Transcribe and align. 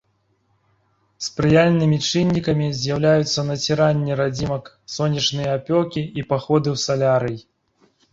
Спрыяльнымі 1.25 1.97
чыннікамі 2.09 2.69
з'яўляюцца 2.79 3.45
націранне 3.49 4.13
радзімак, 4.21 4.71
сонечныя 4.95 5.49
апёкі 5.59 6.01
і 6.21 6.25
паходы 6.33 6.67
ў 6.75 6.77
салярый. 6.87 7.37